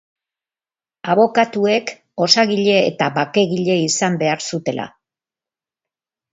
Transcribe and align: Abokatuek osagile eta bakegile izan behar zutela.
Abokatuek 1.13 1.91
osagile 2.27 2.79
eta 2.89 3.11
bakegile 3.21 3.79
izan 3.85 4.21
behar 4.25 4.45
zutela. 4.51 4.91